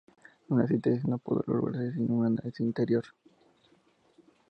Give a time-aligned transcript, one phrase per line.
[0.49, 3.05] Una síntesis no puede lograrse sin un análisis anterior.